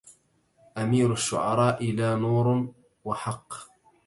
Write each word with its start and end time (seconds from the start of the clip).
أمير 0.77 1.11
الشعر 1.13 1.79
لا 1.81 2.15
نور 2.15 2.73
وحق 3.05 3.53